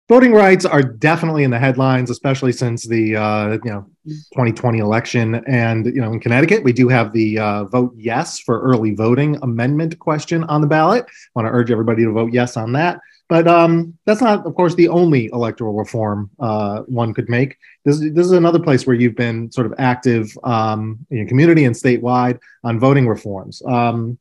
[0.08, 5.36] voting rights are definitely in the headlines, especially since the uh, you know 2020 election.
[5.46, 9.38] And you know, in Connecticut, we do have the uh, vote yes for early voting
[9.42, 11.04] amendment question on the ballot.
[11.06, 13.00] I want to urge everybody to vote yes on that.
[13.26, 17.56] But um, that's not, of course, the only electoral reform uh, one could make.
[17.84, 21.74] This, this is another place where you've been sort of active um, in community and
[21.74, 23.62] statewide on voting reforms.
[23.66, 24.18] Um,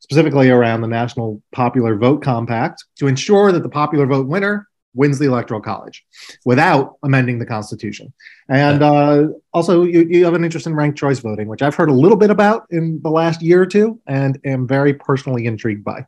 [0.00, 5.18] specifically around the National Popular Vote Compact to ensure that the popular vote winner wins
[5.18, 6.04] the electoral college
[6.44, 8.12] without amending the constitution.
[8.48, 11.88] And uh, also you, you have an interest in ranked choice voting which i've heard
[11.88, 15.84] a little bit about in the last year or two and am very personally intrigued
[15.84, 16.06] by.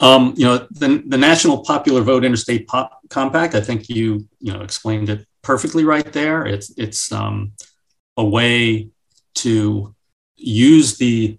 [0.00, 4.52] Um, you know the, the national popular vote interstate pop compact i think you you
[4.52, 6.46] know explained it perfectly right there.
[6.46, 7.52] It's it's um,
[8.16, 8.90] a way
[9.36, 9.94] to
[10.36, 11.38] use the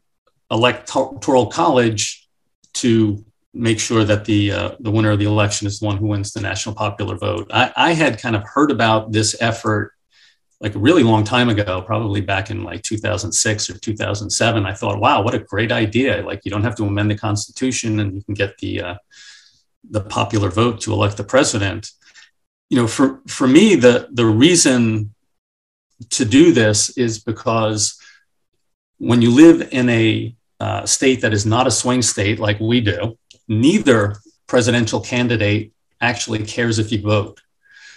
[0.50, 2.28] electoral college
[2.74, 6.08] to make sure that the uh, the winner of the election is the one who
[6.08, 7.50] wins the national popular vote.
[7.52, 9.94] I, I had kind of heard about this effort
[10.62, 14.66] like a really long time ago, probably back in like 2006 or 2007.
[14.66, 16.22] I thought, wow, what a great idea!
[16.22, 18.96] Like you don't have to amend the Constitution, and you can get the uh,
[19.90, 21.92] the popular vote to elect the president.
[22.70, 25.16] You know, for for me, the the reason
[26.12, 28.00] to do this is because
[29.00, 32.82] when you live in a uh, state that is not a swing state like we
[32.82, 33.18] do,
[33.50, 34.16] neither
[34.48, 37.42] presidential candidate actually cares if you vote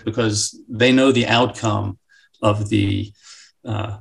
[0.05, 1.99] because they know the outcome
[2.43, 3.13] of the
[3.65, 3.99] uh,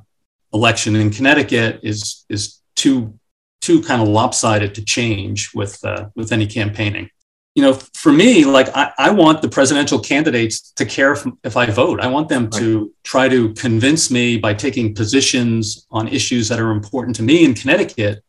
[0.52, 3.18] election in Connecticut is is too
[3.60, 7.08] too kind of lopsided to change with uh, with any campaigning.
[7.54, 11.56] you know, for me, like I, I want the presidential candidates to care if, if
[11.56, 12.00] I vote.
[12.00, 12.60] I want them right.
[12.60, 17.44] to try to convince me by taking positions on issues that are important to me
[17.44, 18.24] in Connecticut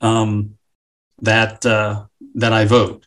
[0.00, 0.58] um,
[1.22, 2.04] that uh,
[2.36, 3.06] that I vote.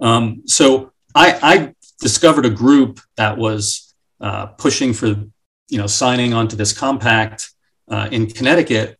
[0.00, 6.34] Um, so I, I, discovered a group that was uh, pushing for you know signing
[6.34, 7.52] onto this compact
[7.88, 8.98] uh, in Connecticut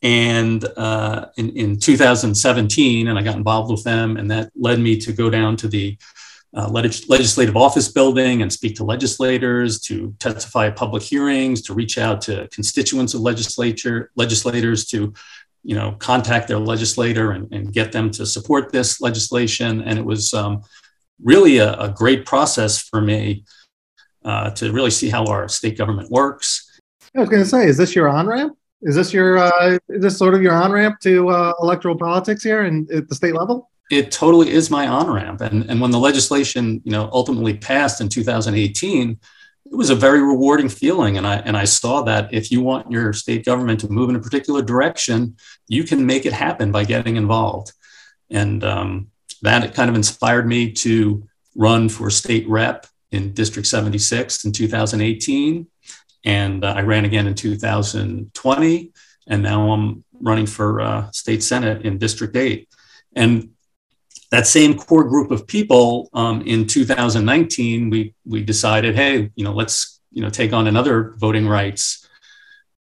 [0.00, 4.98] and uh, in, in 2017, and I got involved with them, and that led me
[5.00, 5.98] to go down to the
[6.56, 11.98] uh, legislative office building and speak to legislators, to testify at public hearings, to reach
[11.98, 15.12] out to constituents of legislature legislators, to
[15.68, 19.82] you know contact their legislator and, and get them to support this legislation.
[19.82, 20.62] And it was um,
[21.22, 23.44] really a, a, great process for me
[24.24, 26.80] uh, to really see how our state government works.
[27.14, 28.56] I was going to say, is this your on ramp?
[28.80, 32.42] Is this your uh, is this sort of your on ramp to uh, electoral politics
[32.42, 33.70] here and at the state level?
[33.90, 38.00] It totally is my on ramp, and and when the legislation you know ultimately passed
[38.00, 39.18] in 2018,
[39.70, 42.90] it was a very rewarding feeling, and I and I saw that if you want
[42.90, 46.84] your state government to move in a particular direction, you can make it happen by
[46.84, 47.72] getting involved,
[48.30, 49.08] and um,
[49.42, 55.66] that kind of inspired me to run for state rep in District 76 in 2018
[56.24, 58.92] and uh, I ran again in 2020,
[59.28, 62.68] and now I'm running for uh, state senate in District 8.
[63.14, 63.50] And
[64.30, 69.52] that same core group of people um, in 2019, we we decided, hey, you know,
[69.52, 72.06] let's you know take on another voting rights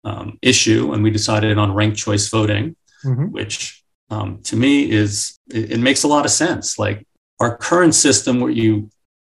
[0.04, 3.26] um, issue, and we decided on ranked choice voting, mm-hmm.
[3.26, 6.78] which um, to me is it, it makes a lot of sense.
[6.78, 7.06] Like
[7.38, 8.90] our current system, where you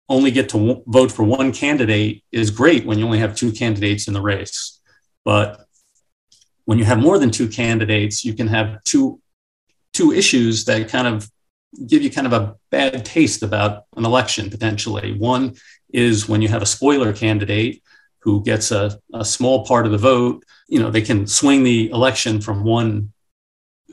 [0.10, 3.52] only get to w- vote for one candidate is great when you only have two
[3.52, 4.82] candidates in the race.
[5.24, 5.66] But
[6.66, 9.22] when you have more than two candidates, you can have two
[9.94, 11.30] two issues that kind of
[11.88, 15.18] give you kind of a bad taste about an election potentially.
[15.18, 15.56] One
[15.94, 17.82] is when you have a spoiler candidate
[18.20, 21.90] who gets a, a small part of the vote, you know, they can swing the
[21.90, 23.12] election from one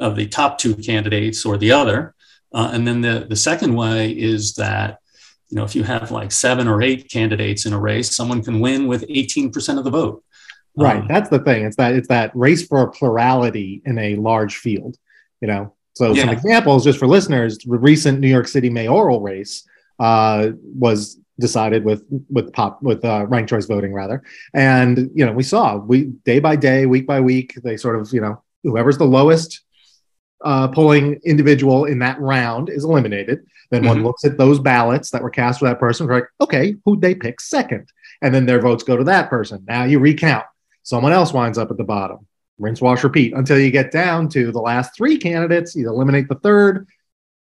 [0.00, 2.14] of the top two candidates or the other.
[2.52, 4.98] Uh, and then the, the second way is that
[5.48, 8.60] you know, if you have like seven or eight candidates in a race, someone can
[8.60, 10.22] win with 18% of the vote.
[10.76, 11.00] Right.
[11.00, 11.64] Um, That's the thing.
[11.64, 14.96] It's that it's that race for a plurality in a large field,
[15.40, 15.74] you know.
[15.98, 16.22] So yeah.
[16.22, 19.64] some examples just for listeners, the recent New York City mayoral race
[19.98, 25.30] uh, was decided with with pop with uh, ranked choice voting rather and you know
[25.30, 28.98] we saw we day by day week by week they sort of you know whoever's
[28.98, 29.60] the lowest
[30.44, 33.88] uh, polling individual in that round is eliminated then mm-hmm.
[33.88, 36.06] one looks at those ballots that were cast for that person.
[36.06, 37.88] We're like, okay, who'd they pick second?
[38.22, 39.64] And then their votes go to that person.
[39.66, 40.46] Now you recount.
[40.82, 42.26] Someone else winds up at the bottom.
[42.58, 45.76] Rinse, wash, repeat until you get down to the last three candidates.
[45.76, 46.88] You eliminate the third.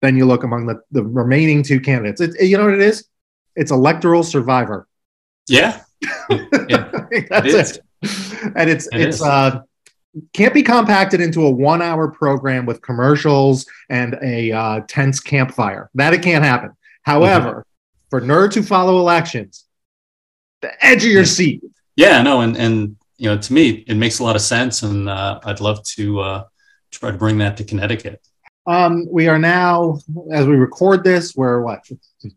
[0.01, 2.21] Then you look among the, the remaining two candidates.
[2.21, 3.07] It, you know what it is?
[3.55, 4.87] It's electoral survivor.
[5.47, 5.81] Yeah.
[7.13, 7.83] It, That's it.
[8.03, 8.53] it.
[8.55, 9.63] And it's it it's uh
[10.33, 15.89] can't be compacted into a one hour program with commercials and a uh, tense campfire.
[15.95, 16.71] That it can't happen.
[17.03, 18.09] However, mm-hmm.
[18.09, 19.65] for nerds who follow elections,
[20.61, 21.63] the edge of your seat.
[21.95, 25.07] Yeah, no, and and you know, to me, it makes a lot of sense, and
[25.07, 26.43] uh, I'd love to uh,
[26.89, 28.19] try to bring that to Connecticut.
[28.65, 29.99] Um, we are now,
[30.31, 31.87] as we record this, we're what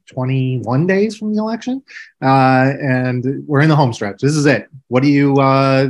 [0.07, 1.83] 21 days from the election,
[2.23, 4.21] uh, and we're in the home stretch.
[4.21, 4.69] This is it.
[4.89, 5.89] What are you uh,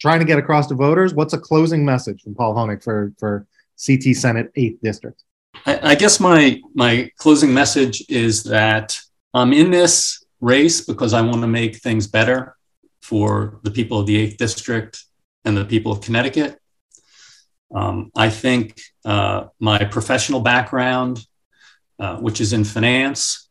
[0.00, 1.12] trying to get across to voters.
[1.12, 3.46] What's a closing message from Paul Honig for for
[3.84, 5.22] CT Senate 8th District?
[5.66, 8.98] I, I guess my my closing message is that
[9.34, 12.56] I'm in this race because I want to make things better
[13.12, 15.04] for the people of the 8th District
[15.44, 16.58] and the people of Connecticut.
[17.74, 21.26] Um, I think uh, my professional background,
[21.98, 23.50] uh, which is in finance,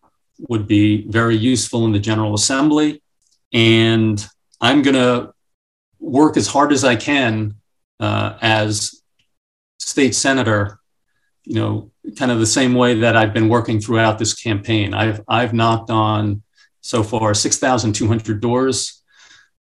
[0.49, 3.03] would be very useful in the General Assembly.
[3.53, 4.25] And
[4.59, 5.31] I'm going to
[5.99, 7.53] work as hard as I can
[7.99, 9.03] uh, as
[9.77, 10.79] state senator,
[11.43, 14.95] you know, kind of the same way that I've been working throughout this campaign.
[14.95, 16.41] I've, I've knocked on
[16.81, 19.00] so far 6,200 doors.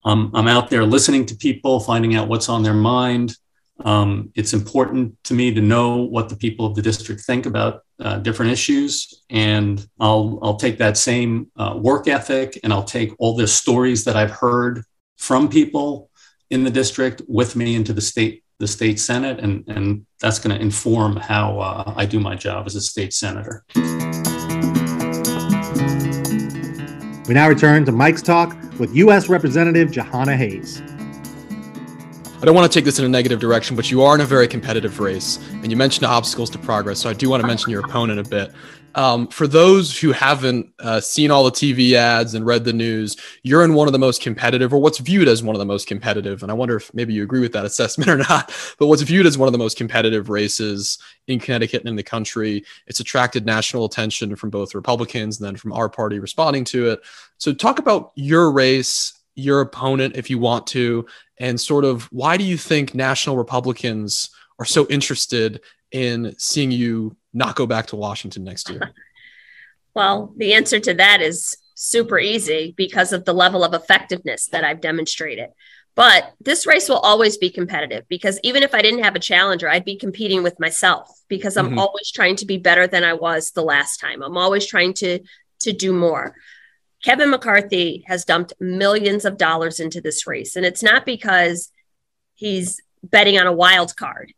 [0.03, 3.35] Um, I'm out there listening to people, finding out what's on their mind.
[3.83, 7.83] Um, it's important to me to know what the people of the district think about
[7.99, 13.13] uh, different issues, and I'll I'll take that same uh, work ethic, and I'll take
[13.17, 14.83] all the stories that I've heard
[15.17, 16.09] from people
[16.49, 19.39] in the district with me into the state the state senate.
[19.39, 23.13] And and that's going to inform how uh, i do my job as a state
[23.13, 23.65] senator
[27.31, 30.81] we now return to mike's talk with u.s representative Jahana hayes
[32.41, 34.25] I don't want to take this in a negative direction, but you are in a
[34.25, 36.99] very competitive race, and you mentioned obstacles to progress.
[36.99, 38.51] So I do want to mention your opponent a bit.
[38.95, 43.15] Um, for those who haven't uh, seen all the TV ads and read the news,
[43.43, 45.85] you're in one of the most competitive, or what's viewed as one of the most
[45.85, 46.41] competitive.
[46.41, 48.51] And I wonder if maybe you agree with that assessment or not.
[48.79, 52.01] But what's viewed as one of the most competitive races in Connecticut and in the
[52.01, 52.65] country.
[52.87, 57.01] It's attracted national attention from both Republicans and then from our party responding to it.
[57.37, 61.05] So talk about your race, your opponent, if you want to,
[61.39, 67.15] and sort of why do you think national Republicans are so interested in seeing you
[67.33, 68.93] not go back to Washington next year?
[69.93, 74.63] Well, the answer to that is super easy because of the level of effectiveness that
[74.63, 75.49] I've demonstrated.
[75.95, 79.67] But this race will always be competitive because even if I didn't have a challenger,
[79.67, 81.79] I'd be competing with myself because I'm mm-hmm.
[81.79, 84.21] always trying to be better than I was the last time.
[84.21, 85.19] I'm always trying to
[85.61, 86.35] to do more.
[87.03, 91.71] Kevin McCarthy has dumped millions of dollars into this race, and it's not because
[92.35, 94.33] he's betting on a wild card.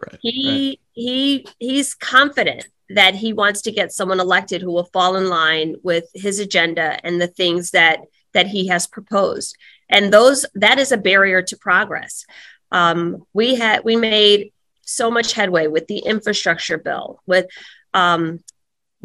[0.00, 0.78] Right, he right.
[0.92, 5.76] he he's confident that he wants to get someone elected who will fall in line
[5.82, 8.00] with his agenda and the things that
[8.32, 9.56] that he has proposed.
[9.88, 12.24] And those that is a barrier to progress.
[12.72, 14.52] Um, we had we made
[14.82, 17.46] so much headway with the infrastructure bill, with
[17.92, 18.40] um,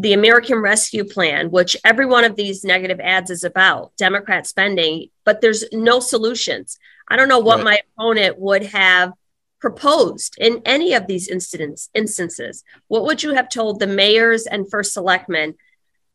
[0.01, 5.09] the American Rescue Plan, which every one of these negative ads is about Democrat spending,
[5.25, 6.79] but there's no solutions.
[7.07, 7.65] I don't know what right.
[7.65, 9.13] my opponent would have
[9.59, 12.63] proposed in any of these incidents, instances.
[12.87, 15.53] What would you have told the mayors and first selectmen,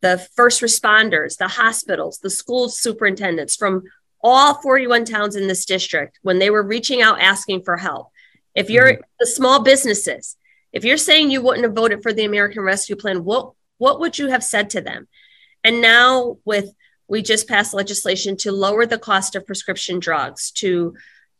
[0.01, 3.85] the first responders, the hospitals, the school superintendents from
[4.20, 8.09] all 41 towns in this district when they were reaching out asking for help?
[8.57, 9.03] If you're mm-hmm.
[9.20, 10.37] the small businesses,
[10.72, 14.19] if you're saying you wouldn't have voted for the American Rescue Plan, what what would
[14.19, 15.09] you have said to them?
[15.65, 16.73] And now, with
[17.09, 20.95] we just passed legislation to lower the cost of prescription drugs, to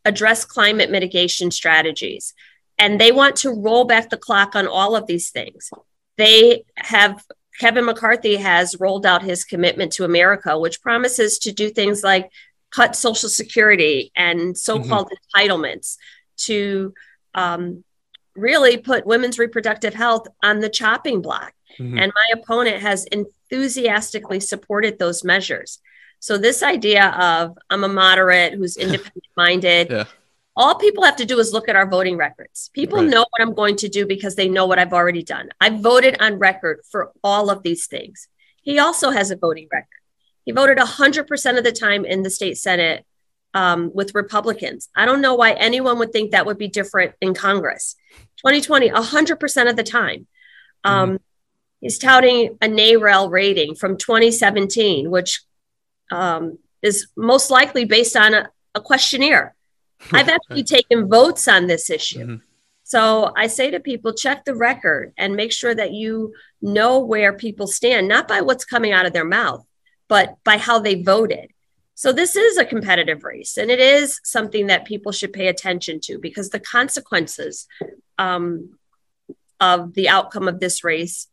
[0.05, 2.35] address climate mitigation strategies.
[2.79, 5.71] And they want to roll back the clock on all of these things.
[6.17, 7.25] They have,
[7.59, 12.31] Kevin McCarthy has rolled out his commitment to America, which promises to do things like
[12.71, 15.51] cut Social Security and so called mm-hmm.
[15.51, 15.97] entitlements
[16.39, 16.95] to
[17.35, 17.83] um,
[18.37, 21.53] really put women's reproductive health on the chopping block.
[21.79, 21.99] Mm-hmm.
[21.99, 25.79] And my opponent has enthusiastically supported those measures.
[26.21, 30.05] So, this idea of I'm a moderate who's independent minded, yeah.
[30.57, 32.71] all people have to do is look at our voting records.
[32.73, 33.09] People right.
[33.09, 35.51] know what I'm going to do because they know what I've already done.
[35.61, 38.29] I've voted on record for all of these things.
[38.63, 39.89] He also has a voting record.
[40.45, 43.05] He voted 100% of the time in the state Senate
[43.53, 44.89] um, with Republicans.
[44.95, 47.97] I don't know why anyone would think that would be different in Congress.
[48.39, 50.27] 2020, 100% of the time.
[50.85, 51.17] Um, mm-hmm.
[51.81, 55.43] He's touting a NARAL rating from 2017, which
[56.11, 59.55] um, is most likely based on a, a questionnaire.
[60.13, 62.21] I've actually taken votes on this issue.
[62.21, 62.37] Mm-hmm.
[62.85, 67.33] So I say to people, check the record and make sure that you know where
[67.33, 69.67] people stand, not by what's coming out of their mouth,
[70.07, 71.51] but by how they voted.
[71.95, 75.99] So this is a competitive race, and it is something that people should pay attention
[76.03, 77.67] to because the consequences
[78.19, 78.79] um,
[79.61, 81.27] of the outcome of this race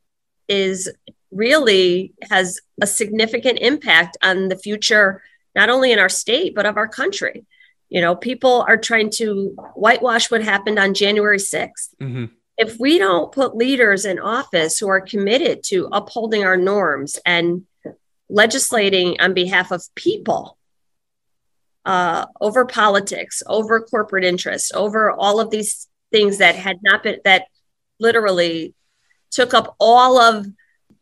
[0.48, 0.92] is
[1.32, 5.22] really has a significant impact on the future,
[5.56, 7.46] not only in our state, but of our country.
[7.90, 11.90] You know, people are trying to whitewash what happened on January 6th.
[12.02, 12.26] Mm-hmm.
[12.58, 17.66] If we don't put leaders in office who are committed to upholding our norms and
[18.30, 20.58] legislating on behalf of people
[21.86, 27.20] uh, over politics, over corporate interests, over all of these things that had not been,
[27.26, 27.48] that
[28.00, 28.74] literally
[29.34, 30.48] took up all of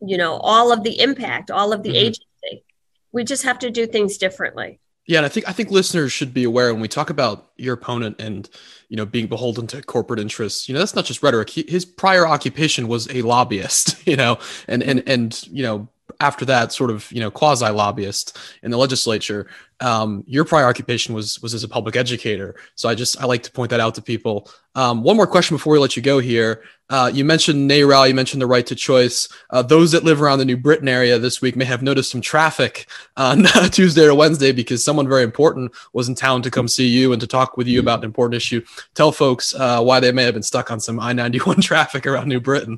[0.01, 1.97] you know all of the impact all of the mm-hmm.
[1.97, 2.63] agency.
[3.11, 4.79] We just have to do things differently.
[5.07, 7.73] Yeah and i think i think listeners should be aware when we talk about your
[7.73, 8.49] opponent and
[8.87, 11.49] you know being beholden to corporate interests you know that's not just rhetoric.
[11.49, 15.89] He, his prior occupation was a lobbyist you know and and and you know
[16.19, 19.47] after that sort of you know quasi lobbyist in the legislature
[19.81, 23.43] um, your prior occupation was was as a public educator so i just i like
[23.43, 26.19] to point that out to people um, one more question before we let you go
[26.19, 29.29] here uh, you mentioned NARAL, you mentioned the right to choice.
[29.49, 32.19] Uh, those that live around the New Britain area this week may have noticed some
[32.19, 32.85] traffic
[33.17, 37.13] on Tuesday or Wednesday because someone very important was in town to come see you
[37.13, 38.61] and to talk with you about an important issue.
[38.93, 42.27] Tell folks uh, why they may have been stuck on some I 91 traffic around
[42.27, 42.77] New Britain.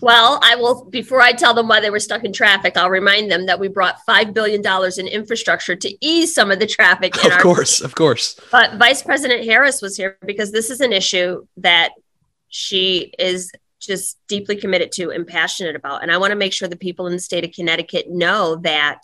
[0.00, 3.30] Well, I will, before I tell them why they were stuck in traffic, I'll remind
[3.30, 4.60] them that we brought $5 billion
[4.98, 7.24] in infrastructure to ease some of the traffic.
[7.24, 8.38] of course, of course.
[8.50, 11.90] But Vice President Harris was here because this is an issue that
[12.48, 16.02] she is just deeply committed to and passionate about.
[16.02, 19.02] And I want to make sure the people in the state of Connecticut know that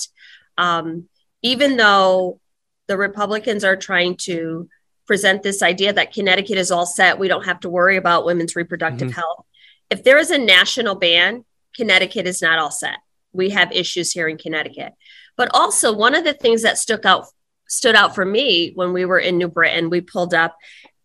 [0.56, 1.08] um,
[1.42, 2.40] even though
[2.88, 4.68] the Republicans are trying to
[5.06, 7.18] present this idea that Connecticut is all set.
[7.18, 9.20] We don't have to worry about women's reproductive mm-hmm.
[9.20, 9.44] health.
[9.90, 12.98] If there is a national ban, Connecticut is not all set.
[13.32, 14.92] We have issues here in Connecticut.
[15.38, 17.26] But also, one of the things that stuck out
[17.68, 20.56] stood out for me when we were in New Britain, we pulled up,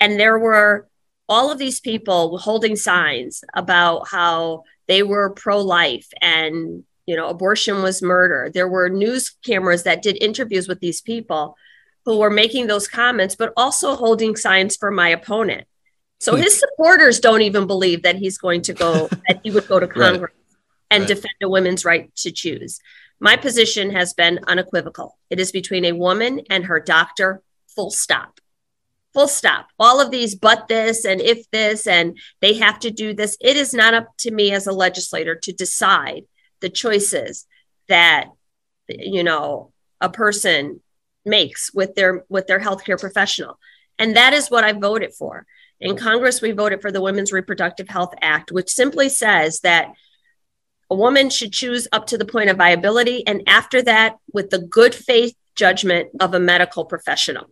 [0.02, 0.90] and there were
[1.30, 7.82] all of these people holding signs about how they were pro-life and you know abortion
[7.82, 8.52] was murder.
[8.54, 11.56] There were news cameras that did interviews with these people
[12.06, 15.68] who were making those comments, but also holding signs for my opponent.
[16.20, 16.42] So hmm.
[16.42, 19.88] his supporters don't even believe that he's going to go, that he would go to
[19.88, 20.58] Congress right.
[20.92, 21.08] and right.
[21.08, 22.80] defend a woman's right to choose.
[23.20, 25.18] My position has been unequivocal.
[25.30, 27.42] It is between a woman and her doctor,
[27.76, 28.40] full stop.
[29.14, 29.68] Full stop.
[29.80, 33.38] All of these, but this and if this, and they have to do this.
[33.40, 36.24] It is not up to me as a legislator to decide
[36.62, 37.46] the choices
[37.88, 38.30] that,
[38.88, 40.82] you know, a person
[41.26, 43.60] makes with their with their healthcare professional.
[44.00, 45.46] And that is what I voted for.
[45.80, 49.94] In Congress, we voted for the Women's Reproductive Health Act, which simply says that
[50.94, 54.60] a woman should choose up to the point of viability, and after that, with the
[54.60, 57.50] good faith judgment of a medical professional.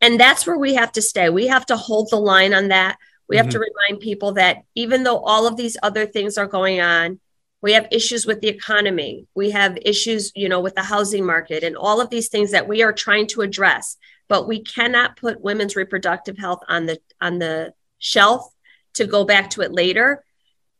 [0.00, 1.28] And that's where we have to stay.
[1.28, 2.96] We have to hold the line on that.
[3.28, 3.60] We have mm-hmm.
[3.60, 7.20] to remind people that even though all of these other things are going on,
[7.60, 11.64] we have issues with the economy we have issues you know with the housing market
[11.64, 13.96] and all of these things that we are trying to address
[14.28, 18.48] but we cannot put women's reproductive health on the on the shelf
[18.94, 20.24] to go back to it later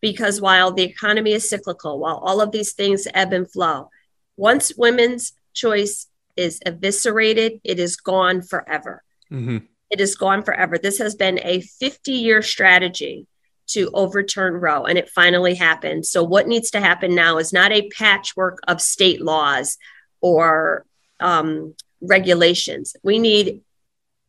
[0.01, 3.91] because while the economy is cyclical while all of these things ebb and flow
[4.37, 9.59] once women's choice is eviscerated it is gone forever mm-hmm.
[9.91, 13.27] it is gone forever this has been a 50 year strategy
[13.69, 16.07] to overturn Roe, and it finally happened.
[16.07, 19.77] So, what needs to happen now is not a patchwork of state laws
[20.21, 20.87] or
[21.21, 22.97] um, regulations.
[23.03, 23.61] We need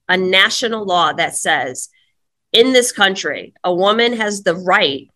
[0.07, 1.89] a national law that says
[2.51, 5.09] in this country, a woman has the right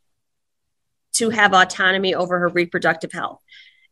[1.14, 3.40] to have autonomy over her reproductive health.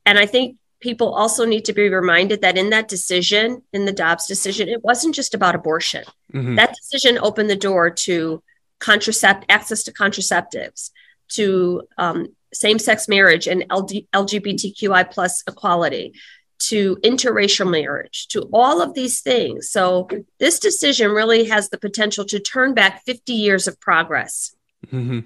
[0.06, 3.92] And I think people also need to be reminded that in that decision, in the
[3.92, 6.04] Dobbs decision, it wasn't just about abortion.
[6.34, 6.56] Mm-hmm.
[6.56, 8.44] That decision opened the door to
[8.80, 10.90] contracept access to contraceptives,
[11.30, 16.14] to um, same-sex marriage and LD, LGBTQI plus equality,
[16.60, 19.70] to interracial marriage, to all of these things.
[19.70, 20.08] So
[20.40, 24.56] this decision really has the potential to turn back 50 years of progress.
[24.88, 25.20] Mm-hmm.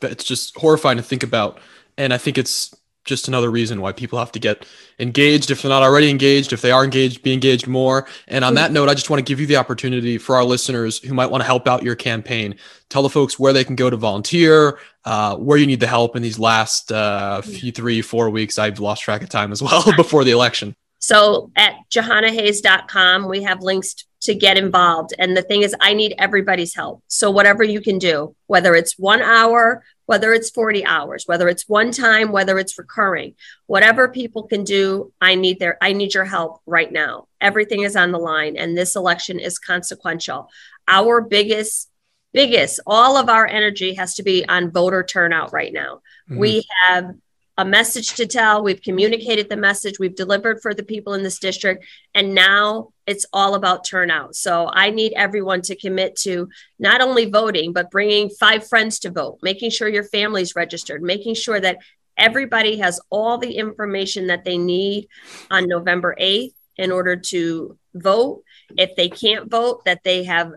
[0.00, 1.58] But it's just horrifying to think about,
[1.96, 2.74] and I think it's
[3.08, 4.66] just another reason why people have to get
[4.98, 8.06] engaged if they're not already engaged if they are engaged be engaged more.
[8.28, 10.98] And on that note i just want to give you the opportunity for our listeners
[10.98, 12.56] who might want to help out your campaign.
[12.90, 16.14] Tell the folks where they can go to volunteer uh, where you need the help
[16.14, 18.58] in these last uh, few three four weeks.
[18.58, 20.76] I've lost track of time as well before the election.
[21.00, 26.14] So at jahanahayes.com we have links to get involved and the thing is i need
[26.18, 31.24] everybody's help so whatever you can do whether it's one hour whether it's 40 hours,
[31.26, 33.34] whether it's one time, whether it's recurring,
[33.66, 37.28] whatever people can do, I need their I need your help right now.
[37.42, 40.48] Everything is on the line and this election is consequential.
[40.88, 41.90] Our biggest
[42.32, 46.00] biggest all of our energy has to be on voter turnout right now.
[46.30, 46.38] Mm-hmm.
[46.38, 47.14] We have
[47.58, 48.62] a message to tell.
[48.62, 49.98] We've communicated the message.
[49.98, 51.84] We've delivered for the people in this district.
[52.14, 54.36] And now it's all about turnout.
[54.36, 56.48] So I need everyone to commit to
[56.78, 61.34] not only voting, but bringing five friends to vote, making sure your family's registered, making
[61.34, 61.78] sure that
[62.16, 65.08] everybody has all the information that they need
[65.50, 68.44] on November 8th in order to vote.
[68.76, 70.52] If they can't vote, that they have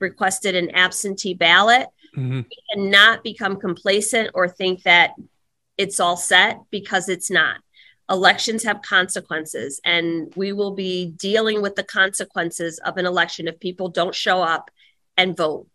[0.00, 1.86] requested an absentee ballot.
[2.16, 2.40] Mm-hmm.
[2.40, 5.12] We cannot become complacent or think that
[5.78, 7.56] it's all set because it's not.
[8.10, 13.58] Elections have consequences, and we will be dealing with the consequences of an election if
[13.60, 14.70] people don't show up
[15.16, 15.66] and vote.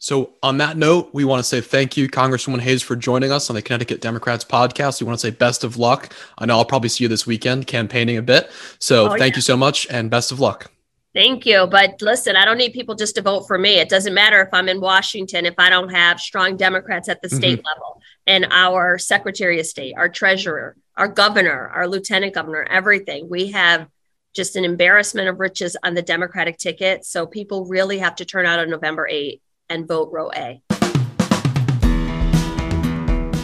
[0.00, 3.50] So, on that note, we want to say thank you, Congresswoman Hayes, for joining us
[3.50, 5.00] on the Connecticut Democrats podcast.
[5.00, 6.14] We want to say best of luck.
[6.38, 8.50] I know I'll probably see you this weekend campaigning a bit.
[8.78, 9.38] So, oh, thank yeah.
[9.38, 10.70] you so much and best of luck.
[11.14, 11.66] Thank you.
[11.66, 13.80] But listen, I don't need people just to vote for me.
[13.80, 17.28] It doesn't matter if I'm in Washington, if I don't have strong Democrats at the
[17.28, 17.66] state mm-hmm.
[17.66, 23.26] level and our Secretary of State, our treasurer, our governor, our lieutenant governor, everything.
[23.30, 23.88] We have
[24.34, 27.06] just an embarrassment of riches on the Democratic ticket.
[27.06, 30.60] So people really have to turn out on November 8 and vote row A.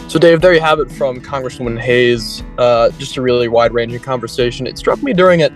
[0.07, 2.43] So, Dave, there you have it from Congresswoman Hayes.
[2.59, 4.67] Uh, just a really wide ranging conversation.
[4.67, 5.51] It struck me during it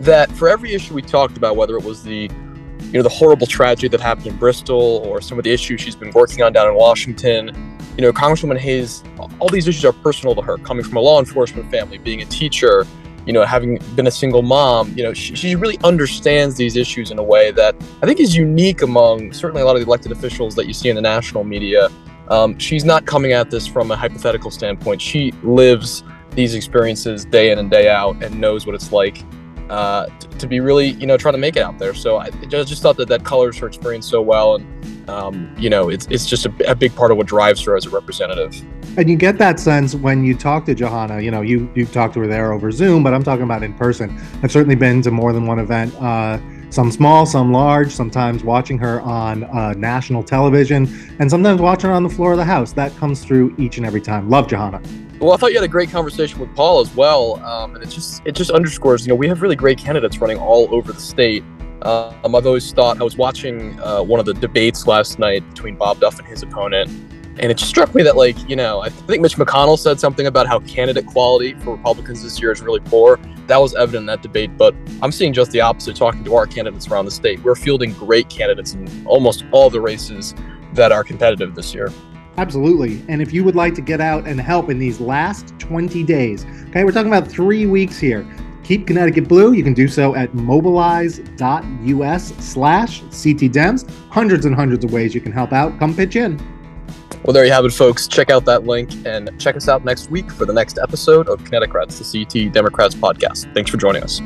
[0.00, 2.28] that for every issue we talked about, whether it was the
[2.86, 5.96] you know the horrible tragedy that happened in Bristol or some of the issues she's
[5.96, 7.48] been working on down in Washington,
[7.96, 9.02] you know, Congresswoman Hayes,
[9.38, 12.24] all these issues are personal to her, coming from a law enforcement family, being a
[12.26, 12.86] teacher,
[13.26, 17.10] you know, having been a single mom, you know, she, she really understands these issues
[17.10, 20.12] in a way that I think is unique among certainly a lot of the elected
[20.12, 21.88] officials that you see in the national media.
[22.28, 25.00] Um, she's not coming at this from a hypothetical standpoint.
[25.00, 29.22] She lives these experiences day in and day out and knows what it's like
[29.70, 31.94] uh, t- to be really, you know, trying to make it out there.
[31.94, 34.56] So I just, thought that that colors her experience so well.
[34.56, 37.76] And, um, you know, it's, it's just a, a big part of what drives her
[37.76, 38.54] as a representative.
[38.96, 41.22] And you get that sense when you talk to Jahana.
[41.22, 43.74] You know, you you talked to her there over Zoom, but I'm talking about in
[43.74, 44.16] person.
[44.42, 46.38] I've certainly been to more than one event, uh,
[46.70, 47.90] some small, some large.
[47.90, 50.88] Sometimes watching her on uh, national television,
[51.18, 52.72] and sometimes watching her on the floor of the House.
[52.72, 54.30] That comes through each and every time.
[54.30, 55.03] Love Jahana.
[55.20, 57.88] Well, I thought you had a great conversation with Paul as well, um, and it
[57.88, 61.00] just it just underscores, you know, we have really great candidates running all over the
[61.00, 61.44] state.
[61.82, 65.76] Um, I've always thought I was watching uh, one of the debates last night between
[65.76, 66.88] Bob Duff and his opponent,
[67.38, 70.26] and it just struck me that, like, you know, I think Mitch McConnell said something
[70.26, 73.18] about how candidate quality for Republicans this year is really poor.
[73.46, 76.46] That was evident in that debate, but I'm seeing just the opposite talking to our
[76.46, 77.42] candidates around the state.
[77.42, 80.34] We're fielding great candidates in almost all the races
[80.72, 81.92] that are competitive this year.
[82.36, 83.02] Absolutely.
[83.08, 86.44] And if you would like to get out and help in these last 20 days,
[86.68, 88.26] okay, we're talking about three weeks here.
[88.64, 89.52] Keep Connecticut Blue.
[89.52, 93.90] You can do so at mobilize.us slash CTDems.
[94.10, 95.78] Hundreds and hundreds of ways you can help out.
[95.78, 96.40] Come pitch in.
[97.24, 98.08] Well, there you have it, folks.
[98.08, 101.42] Check out that link and check us out next week for the next episode of
[101.44, 103.52] Connecticrats, the CT Democrats podcast.
[103.54, 104.20] Thanks for joining us.